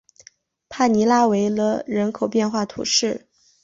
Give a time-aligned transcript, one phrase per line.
[0.67, 3.27] 帕尼拉维勒人口变化图示